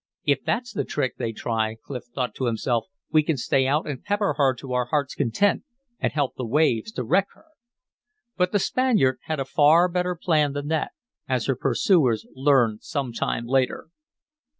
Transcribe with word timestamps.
"If 0.25 0.39
that's 0.43 0.73
the 0.73 0.83
trick 0.83 1.17
they 1.17 1.31
try," 1.31 1.75
Clif 1.75 2.05
thought 2.05 2.33
to 2.33 2.47
himself, 2.47 2.87
"we 3.11 3.21
can 3.21 3.37
stay 3.37 3.67
out 3.67 3.87
and 3.87 4.03
pepper 4.03 4.33
her 4.35 4.55
to 4.55 4.73
our 4.73 4.85
heart's 4.85 5.13
content 5.13 5.63
and 5.99 6.11
help 6.11 6.33
the 6.35 6.43
waves 6.47 6.91
to 6.93 7.03
wreck 7.03 7.27
her." 7.35 7.45
But 8.35 8.51
the 8.51 8.57
Spaniard 8.57 9.19
had 9.25 9.39
a 9.39 9.45
far 9.45 9.87
better 9.87 10.15
plan 10.15 10.53
than 10.53 10.69
that, 10.69 10.93
as 11.29 11.45
her 11.45 11.55
pursuers 11.55 12.25
learned 12.33 12.81
some 12.81 13.13
time 13.13 13.45
later. 13.45 13.89